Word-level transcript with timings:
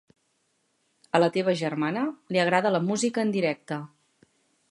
A 1.17 1.21
la 1.23 1.27
teva 1.35 1.53
germana 1.59 2.07
li 2.35 2.43
agrada 2.45 2.73
la 2.77 2.83
música 2.89 3.25
en 3.27 3.37
directe. 3.39 3.81